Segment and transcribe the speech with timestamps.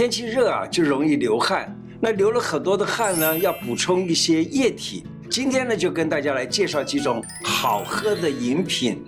[0.00, 1.70] 天气热啊，就容易流汗。
[2.00, 5.06] 那流了很多的汗呢，要补充一些液体。
[5.30, 9.04] 今天呢，就跟大家来介绍几种好喝的饮品。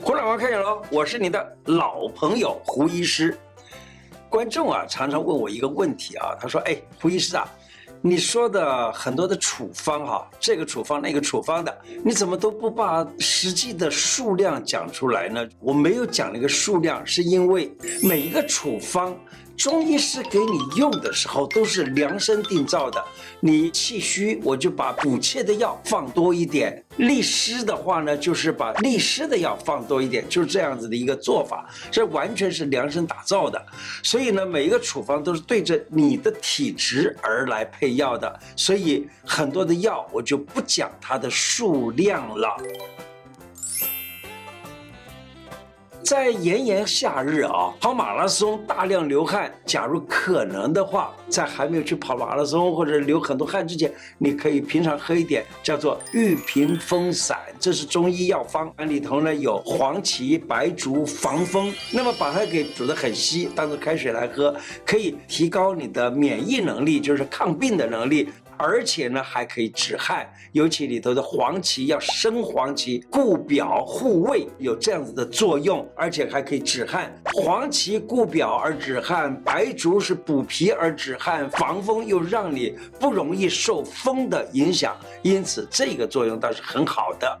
[0.00, 0.80] 胡老王开讲喽！
[0.90, 3.36] 我是你的老朋友胡医师。
[4.30, 7.46] 观众啊，常常问我一个问题啊，他说：“哎，胡医师啊。”
[8.00, 15.48] 你说的很多的处方哈，这个处方那个处方的，你怎么都不把实际的数量讲出来呢？
[15.60, 17.72] 我没有讲那个数量，是因为
[18.02, 19.16] 每一个处方。
[19.58, 23.04] 中医师给你用的时候都是量身定造的，
[23.40, 33.60] 你气虚我就把补气的药放多一点，利湿的话呢就是把利湿的药放多一点，就是这样子的一个做法，这完全是量身打造的。
[34.00, 42.56] 所以呢，每一个处方都是对着你的体质而来配药的，所以很多的药我就不讲它的数量了。
[46.08, 49.52] 在炎炎夏日啊，跑马拉松大量流汗。
[49.66, 61.70] 假如可能的话，在还没有去跑马拉松或者流很多汗之前，你可以平常喝一点叫做玉屏风散，这是中医药方，里头呢有黄芪、白术、防风。
[61.92, 68.30] 那么把它给煮得很稀，当做开水来喝，可以提高你的免疫能力，就是抗病的能力。
[68.58, 77.10] 而且呢，还可以止汗，尤其里头的黄芪要生黄芪，固表护胃，有这样子的作用，而且还可以止汗。
[77.34, 87.38] 黄芪固表而止汗，白术是补脾而止汗，防风又让你不容易受风的影响，因此这个作用倒是很好的。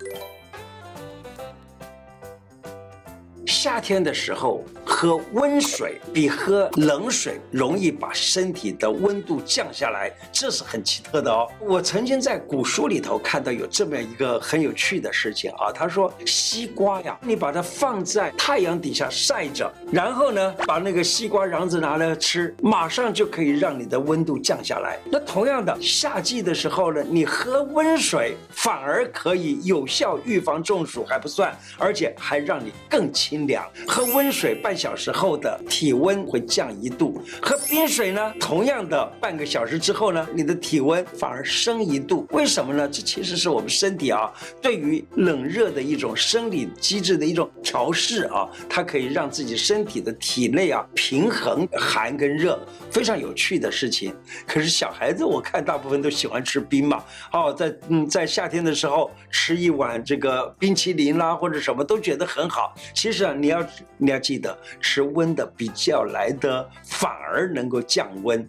[3.60, 11.44] 夏天的时候喝温水比喝冷水容易把身体的温度降下来，这是很奇特的哦。
[11.58, 25.00] 我曾经在古书里头看到有这么一个很有趣的事情啊，他说西瓜呀，你把它放在太阳底下晒着，然后呢，把那个西瓜瓤子拿来吃，马上就可以让你的温度降下来。
[25.10, 33.68] 那同样的，夏季的时候呢，你喝温水反而可以有效预防中暑还不算，而且还让你更清凉。
[33.88, 42.26] 喝温水半小时后的体温会降一度，喝冰水呢，同样的半个小时之后呢，你的体温反而升一度。
[42.30, 42.86] 为什么呢？
[42.88, 52.60] 这其实是我们身体啊，对于冷热的一种生理机制的一种调试啊，它可以让自己身体的体内啊平衡寒跟热，
[52.90, 54.14] 非常有趣的事情。
[54.46, 62.74] 可是小孩子我看大部分都喜欢吃冰嘛，哦，在嗯在夏天的时候吃一碗这个冰淇淋啦或者什么都觉得很好。
[62.94, 63.34] 其实啊。
[63.40, 63.66] 你要
[63.96, 68.46] 你要记得吃温的比较来的反而能够降温。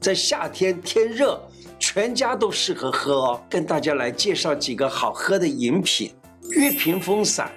[0.00, 1.40] 在夏天天热，
[1.78, 3.44] 全家都适合喝哦。
[3.48, 6.12] 跟大家来介绍几个好喝的饮品：
[6.50, 7.52] 玉屏风散、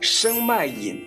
[0.00, 1.04] 生脉饮、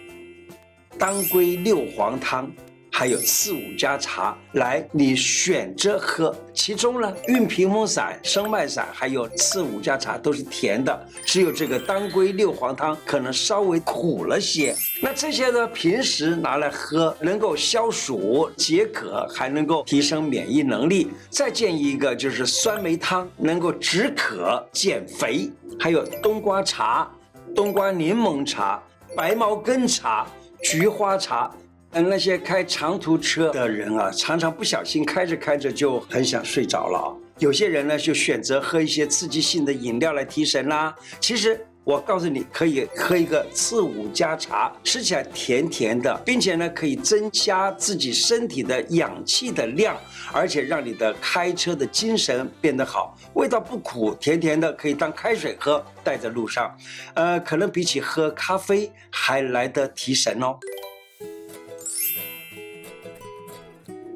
[0.98, 2.52] 当归六黄汤。
[2.92, 6.36] 还有刺五加茶，来你选择喝。
[6.54, 14.76] 其中呢，运屏风散、生脉散还有刺五加茶都是甜的，只有这个当归六黄汤可能稍微苦了些。
[15.02, 21.10] 那这些呢，平时拿来喝，能够消暑解渴，还能够提升免疫能力。
[21.30, 25.50] 再建议一个就是酸梅汤，能够止渴减肥。
[25.80, 27.10] 还有冬瓜茶、
[27.56, 28.84] 冬瓜柠檬茶、
[29.16, 30.28] 白茅根茶、
[30.62, 31.50] 菊花茶。
[31.92, 37.18] 嗯，那些开长途车的人啊，常常不小心开着开着就很想睡着了。
[37.40, 40.94] 有些人呢，就选择喝一些刺激性的饮料来提神啦。
[41.20, 49.98] 其实我告诉你，可以喝一个刺五加茶，吃起来甜甜的，并且呢，可以增加自己身体的氧气的量，
[50.32, 53.18] 而且让你的开车的精神变得好。
[53.34, 56.72] 味道不苦，甜甜的，可以当开水喝，带在路上。
[57.16, 60.60] 呃，可能比起喝咖啡还来得提神哦。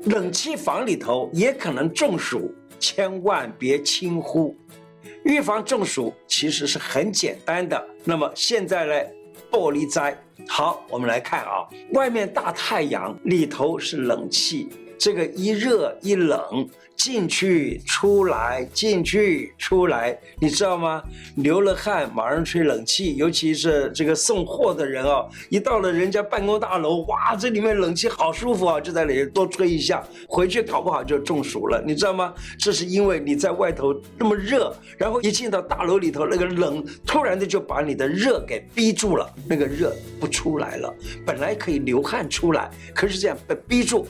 [0.06, 4.56] 冷气房里头也可能中暑，千万别轻忽。
[5.24, 7.81] 预防中暑其实是很简单的。
[8.03, 8.94] 那么现在呢，
[9.50, 10.18] 玻璃灾。
[10.46, 14.67] 好，我们来看啊，外面大太阳，里头是冷气。
[14.97, 21.03] 这个一热一冷，进去出来，进去出来，你知道吗？
[21.37, 32.34] 流了汗马上吹冷气，尤其是这个送货的人啊，一到了人家办公大楼，哇，这里面冷气好舒服啊，就在里面多吹一下，回去搞不好就中暑了，你知道吗？
[32.57, 40.93] 这是因为你在外头那么热，然后一进到大楼里头，那个冷突然的就把你的热给逼住了，那个热不出来了，
[41.25, 44.07] 本来可以流汗出来，可是这样被逼住。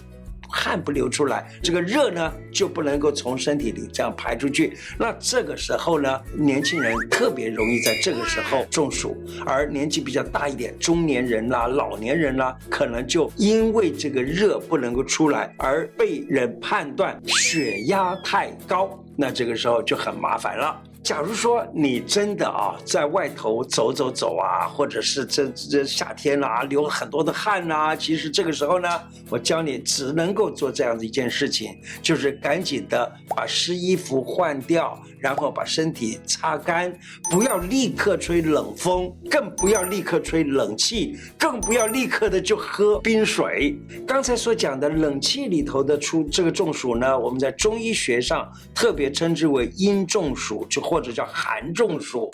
[0.55, 4.77] 汗不流出来，这个热呢就不能够从身体里这样排出去。
[5.00, 9.17] 那这个时候呢，年轻人特别容易在这个时候中暑，
[9.47, 20.79] 而年纪比较大一点，中年人啦、老年人啦，可能就因为这个热不能够出来，而被人判断血压太高，那这个时候就很麻烦了。
[21.03, 28.88] 假如说你真的啊，在外头走走走啊，或者是这这夏天啊，流很多的汗呐，其实这个时候呢，
[29.29, 36.97] 我教你只能够做这样的一件事情，就是赶紧的把湿衣服换掉，然后把身体擦干，
[37.29, 43.77] 不要立刻吹冷风，更不要立刻吹冷气，更不要立刻的就喝冰水。
[44.07, 50.93] 刚才所讲的冷气里头的出这个中暑呢，我们在中医学上特别称之为阴中暑，就。
[50.94, 52.30] 或者叫寒中暑。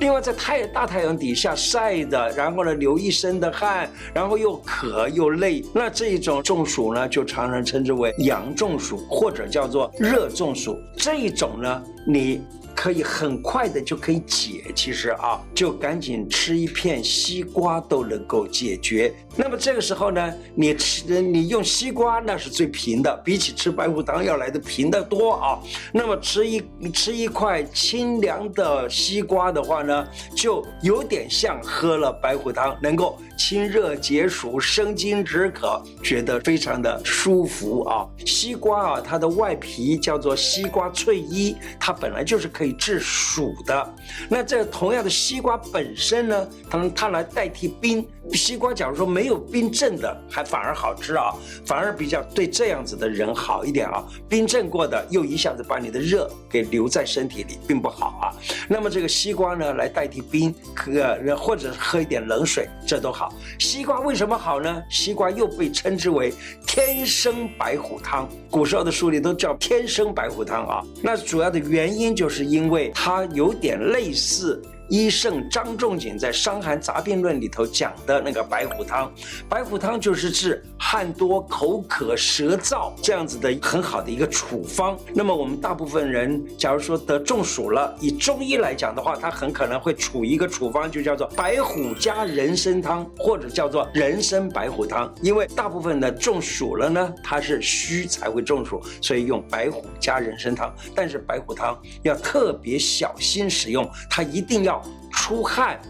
[0.00, 10.76] 另外，在太大太阳底下晒的，然后呢流一身的汗，然后又渴又累，那这一种中暑呢，就常常称之为阳中暑，或者叫做热中暑。
[10.96, 12.42] 这一种呢，你。
[12.82, 19.14] 可以很快的就可以解，其实啊，就赶紧吃一片西瓜都能够解决。
[19.36, 25.60] 那么这个时候呢，你吃你用西瓜那是最平的，比起吃白虎汤要来的平得多啊。
[25.92, 26.60] 那么吃一
[26.92, 33.16] 吃一块清凉的西瓜的话呢，就有点像喝了白虎汤，能够。
[33.44, 38.06] 清热解暑、生津止渴，觉得非常的舒服啊！
[38.24, 43.94] 西瓜啊，它的外皮叫做西瓜翠衣，它本来就是可以治暑的。
[44.28, 48.06] 那这同样的西瓜本身呢，它它来代替冰。
[48.32, 51.34] 西瓜假如说没有冰镇的，还反而好吃啊，
[51.66, 54.04] 反而比较对这样子的人好一点啊。
[54.28, 58.30] 冰镇过的又一下子把你的热给留在身体里，并不好啊。
[58.68, 63.31] 那么这个西瓜呢，来代替冰，喝或者喝一点冷水，这都好。
[63.58, 64.82] 西瓜为什么好呢？
[64.90, 66.32] 西瓜又被称之为
[66.66, 70.82] 天生白虎汤，古时候的书里都叫天生白虎汤啊。
[71.02, 74.60] 那主要的原因就是因为它有点类似。
[74.92, 79.10] 医圣张仲景在《伤寒杂病论》里头讲的那个白虎汤，
[79.48, 84.94] 白虎汤就是治汗多、口渴、舌燥这样子的很好的一个处方。
[85.14, 95.10] 那么我们大部分人，假如说得中暑了，以中医来讲的话，他很可能会处一个处方，就叫做白虎加人参汤，或者叫做人参白虎汤。
[95.22, 100.70] 因为大部分的中暑了呢，它是虚才会中暑，所以用白虎加人参汤。
[100.94, 104.81] 但是白虎汤要特别小心使用，它一定要。
[105.10, 105.80] 出汗，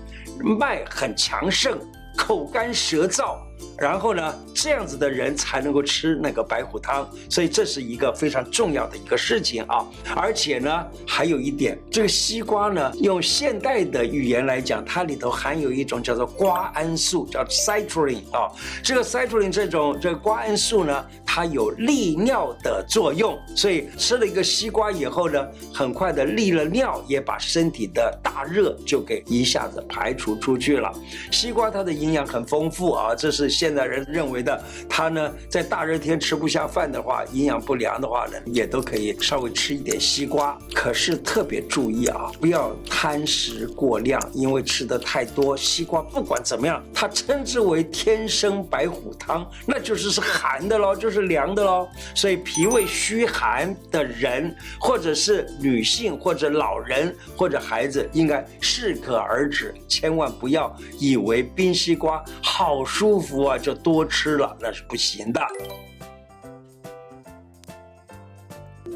[0.41, 1.79] 脉很强盛，
[2.17, 3.37] 口干舌燥。
[3.79, 9.85] 然后呢，这样子的人才能够吃那个白虎汤，所以这是一个非常重要的一个事情啊。
[10.15, 18.51] 而且呢，还有一点，这个西瓜呢，用现代的语言来讲，它里头含有一种叫做瓜氨素，叫 citrulline 啊。
[18.85, 21.05] 这个 citrulline 这种这个瓜氨素呢，
[21.35, 30.93] 它有利尿的作用，所以吃了一个西瓜以后呢，很快的利了尿，也把身体的大热就给一下子排除出去了。
[31.31, 33.49] 西瓜它的营养很丰富啊，这是。
[33.49, 40.59] 现代人认为的，他呢，在大热天吃不下饭的话，营养不良的话呢，也都可以稍微吃一点西瓜。
[40.75, 51.89] 可是特别注意啊，不要贪食过量，因为吃的太多，西瓜不管怎么样，它称之为天生白虎汤，那就是是寒的喽，就是凉的喽。
[52.15, 63.59] 所以脾胃虚寒的人，或者是女性，或者老人，或者孩子，应该适可而止，千万不要以为冰西瓜好舒服啊。
[63.59, 65.41] 就多吃了，那是不行的。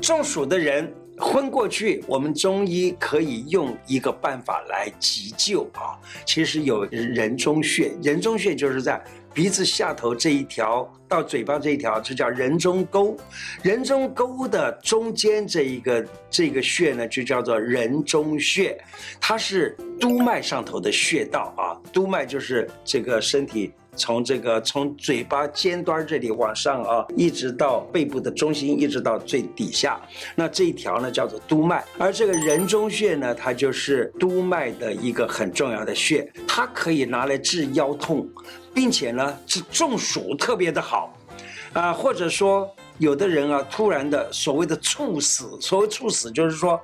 [0.03, 5.99] 中暑的人昏过去，我们中医可以用一个办法来急救啊。
[6.25, 9.03] 其实有人中穴，人中穴就是在
[9.37, 13.15] 鼻子下头这一条到嘴巴这一条，就叫人中沟。
[13.63, 18.83] 人中沟的中间这一个这个穴呢，就叫做人中穴，
[19.21, 21.77] 它是督脉上头的穴道啊。
[21.93, 23.75] 督脉就是这个身体。
[23.97, 30.01] 从这个从嘴巴尖端这里往上啊，一直到背部的中心，一直到最底下，
[30.35, 38.29] 那这一条呢叫做督脉，而这个人中穴呢，它就是督脉的一个很重要的穴，它可以拿来治腰痛，
[38.75, 41.17] 并且呢治中暑特别的好，
[41.73, 46.81] 啊，或者说有的人啊突然的所谓的猝死，所谓猝死就是说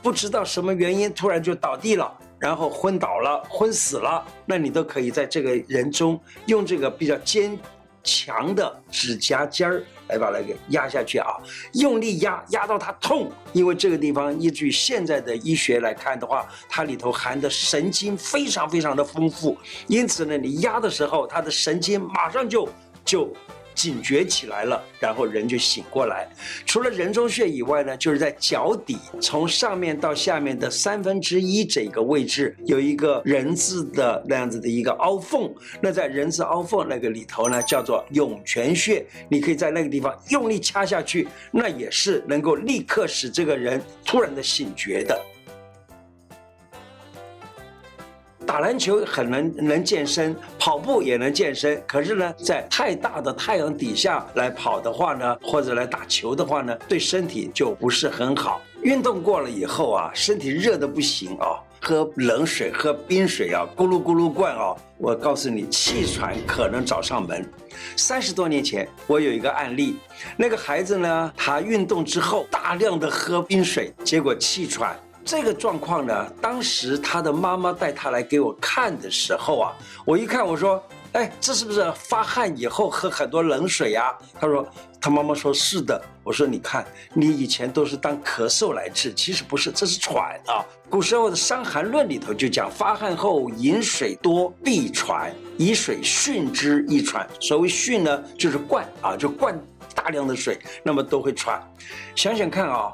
[0.00, 2.12] 不知道什么原因突然就倒地了。
[2.42, 7.56] 然后昏倒了，昏死了，那你都可以在这个人中用这个比较坚
[8.02, 11.36] 强的指甲尖儿来把它给压下去啊，
[11.74, 13.30] 用力压，压到它痛。
[13.52, 19.56] 因为这个地方依据现在的医学来看的话，它里头含的神经非常非常的丰富，
[19.86, 22.68] 因此呢，你压的时候，它的神经马上就
[23.04, 23.32] 就。
[23.74, 26.28] 警觉起来了，然后人就醒过来。
[26.66, 35.52] 除了人中穴以外呢，就是在脚底，从上面到下面的三分之一这个位置，有一个人字的那样子的一个凹缝。
[35.80, 39.04] 那在人字凹缝那个里头呢，叫做涌泉穴。
[39.28, 45.20] 你可以在那个地方用力掐下去，那也是能够立刻使这个人突然的醒觉的。
[48.46, 51.82] 打篮球很能能健身，跑步也能健身。
[51.86, 58.60] 可是呢，在太大的太阳底下来跑的话呢，或者来打球的话呢，对身体就不是很好。
[58.82, 67.48] 运动过了以后啊，身体热得不行啊， 喝冷水、喝冰水啊，咕噜咕噜灌啊，我告诉你，气喘可能找上门。
[67.96, 69.96] 三十多年前，我有一个案例，
[70.36, 74.96] 那个孩子呢，他运动之后大量的喝冰水，结果气喘。
[75.24, 79.72] 这个状况呢，当时他的妈妈带他来给我看的时候啊，
[80.04, 84.12] 我一看我说，哎，这是不是发汗以后喝很多冷水呀？
[84.40, 84.66] 他说，
[85.00, 86.00] 他妈妈说是的。
[86.24, 90.64] 我说，你看，你以前都是当咳嗽来治，其实不是，这是喘啊。
[90.88, 97.28] 古时候的《伤寒论》里头就讲，发汗后饮水多必喘，以水训之亦喘。
[97.40, 99.58] 所谓训呢，就是灌啊，就灌
[99.94, 101.60] 大量的水，那么都会喘。
[102.14, 102.92] 想想看啊。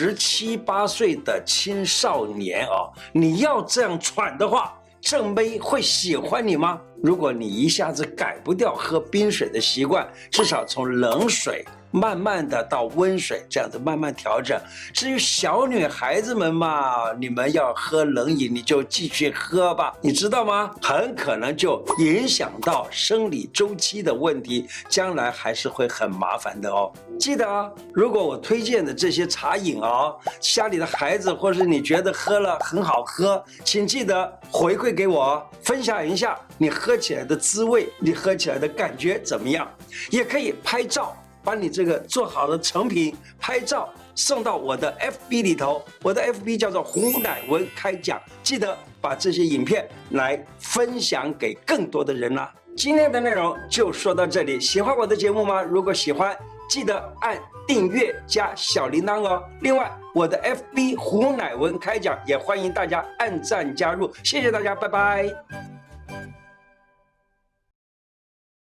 [0.00, 6.80] 十七八岁的青少年啊，你要这样喘的话，正妹会喜欢你吗？
[7.02, 11.64] 如果你一下子改不掉喝冰水的习惯，至少从冷水。
[11.90, 14.60] 慢慢的到温水，这样子慢慢调整。
[14.92, 20.70] 至于小女孩子们嘛，你们要喝冷饮，你就继续喝吧，你知道吗？
[20.82, 26.92] 很可能就影响到生理周期的问题，将来还是会很麻烦的哦。
[27.18, 39.68] 记得啊，如果我推荐的这些茶饮哦，家里的孩子或是你觉得喝了很好喝，请记得回馈给我，分享一下你喝起来的滋味，你喝起来的感觉怎么样？
[40.10, 41.16] 也可以拍照。
[41.48, 52.52] 把你这个做好的成品拍照送到我的 FB 里头，我的 FB 叫做胡乃文开讲，记得把这些影片来分享给更多的人啦。
[52.76, 55.62] 今天的内容就说到这里，喜欢我的节目吗？
[55.62, 56.36] 如果喜欢，
[56.68, 59.42] 记得按订阅加小铃铛哦。
[59.62, 60.38] 另外，我的
[60.74, 65.77] FB 胡乃文开讲也欢迎大家按赞加入，谢谢大家，拜拜。